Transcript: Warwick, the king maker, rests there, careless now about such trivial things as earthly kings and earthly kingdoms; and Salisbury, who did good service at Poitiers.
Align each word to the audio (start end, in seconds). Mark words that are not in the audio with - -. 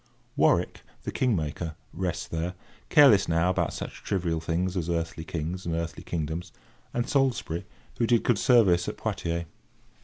Warwick, 0.35 0.81
the 1.03 1.11
king 1.11 1.35
maker, 1.35 1.75
rests 1.93 2.27
there, 2.27 2.55
careless 2.89 3.27
now 3.27 3.51
about 3.51 3.71
such 3.71 4.01
trivial 4.01 4.39
things 4.39 4.75
as 4.75 4.89
earthly 4.89 5.23
kings 5.23 5.63
and 5.63 5.75
earthly 5.75 6.01
kingdoms; 6.03 6.51
and 6.91 7.07
Salisbury, 7.07 7.67
who 7.99 8.07
did 8.07 8.23
good 8.23 8.39
service 8.39 8.89
at 8.89 8.97
Poitiers. 8.97 9.45